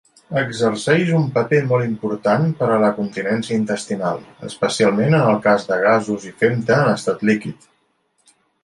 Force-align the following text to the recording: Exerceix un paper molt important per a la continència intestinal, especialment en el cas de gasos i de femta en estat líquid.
Exerceix 0.41 1.11
un 1.17 1.27
paper 1.35 1.59
molt 1.71 1.85
important 1.89 2.47
per 2.61 2.71
a 2.77 2.81
la 2.85 2.91
continència 3.01 3.59
intestinal, 3.61 4.25
especialment 4.51 5.21
en 5.21 5.29
el 5.31 5.41
cas 5.47 5.71
de 5.71 5.81
gasos 5.87 6.29
i 6.31 6.35
de 6.37 6.43
femta 6.45 6.81
en 6.83 6.95
estat 6.99 7.27
líquid. 7.33 7.73